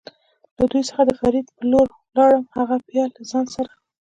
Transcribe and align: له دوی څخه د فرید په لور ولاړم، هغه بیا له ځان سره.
له 0.57 0.63
دوی 0.71 0.83
څخه 0.89 1.01
د 1.05 1.11
فرید 1.21 1.45
په 1.57 1.63
لور 1.71 1.87
ولاړم، 1.91 2.45
هغه 2.57 2.75
بیا 2.87 3.03
له 3.13 3.21
ځان 3.31 3.45
سره. 3.55 3.71